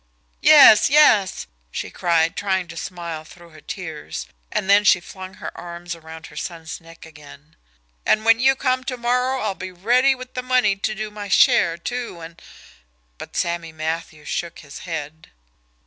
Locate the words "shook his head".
14.27-15.29